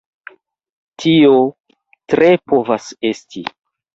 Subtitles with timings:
[1.03, 1.35] Tio
[2.13, 3.45] tre povas esti.